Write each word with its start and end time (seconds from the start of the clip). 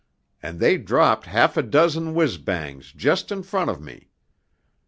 and 0.41 0.59
they 0.59 0.79
dropped 0.79 1.27
half 1.27 1.55
a 1.57 1.61
dozen 1.61 2.15
whizz 2.15 2.39
bangs 2.39 2.91
just 2.91 3.31
in 3.31 3.43
front 3.43 3.69
of 3.69 3.79
me. 3.79 4.09